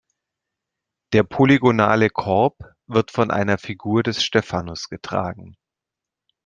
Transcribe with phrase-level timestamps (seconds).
[1.13, 5.57] Der polygonale Korb wird von einer Figur des Stephanus getragen.